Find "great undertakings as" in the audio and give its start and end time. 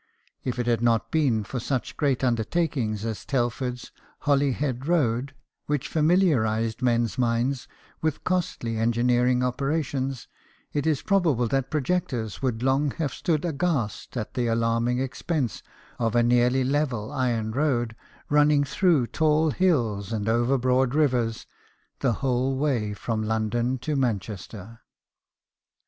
1.95-3.23